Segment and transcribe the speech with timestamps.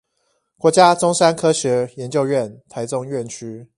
[0.57, 3.67] 國家中山科學研究院臺中院區